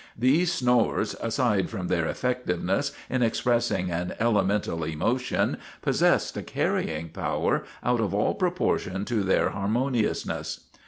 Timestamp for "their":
1.87-2.07, 9.21-9.49